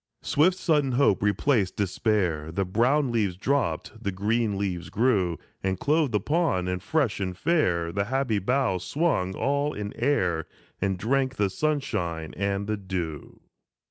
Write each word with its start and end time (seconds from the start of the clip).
Swift 0.23 0.57
sudden 0.57 0.93
hope 0.93 1.21
replaced 1.21 1.75
despair; 1.75 2.51
The 2.51 2.65
brown 2.65 3.11
leaves 3.11 3.37
dropped, 3.37 4.03
the 4.03 4.11
green 4.11 4.57
leaves 4.57 4.89
grew, 4.89 5.37
And 5.61 5.79
clothed 5.79 6.15
upon, 6.15 6.67
and 6.67 6.81
fresh 6.81 7.19
and 7.19 7.37
fair, 7.37 7.91
The 7.91 8.05
happy 8.05 8.39
boughs 8.39 8.83
swung 8.83 9.35
all 9.35 9.75
in 9.75 9.93
air, 9.93 10.47
And 10.81 10.97
drank 10.97 11.35
the 11.35 11.51
sunshine 11.51 12.33
and 12.35 12.65
the 12.65 12.77
dew. 12.77 13.41